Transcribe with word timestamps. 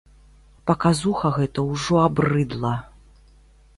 Паказуха 0.69 1.31
гэта 1.37 1.67
ўжо 1.71 2.01
абрыдла. 2.07 2.73